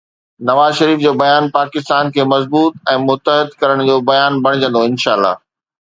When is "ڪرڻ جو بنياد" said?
3.63-4.43